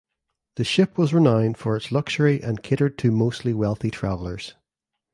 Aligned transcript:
The 0.55 0.63
ship 0.63 0.97
was 0.97 1.13
renowned 1.13 1.59
for 1.59 1.77
its 1.77 1.91
luxury 1.91 2.41
and 2.41 2.63
catered 2.63 2.97
to 2.97 3.11
mostly 3.11 3.53
wealthy 3.53 3.91
travelers. 3.91 4.55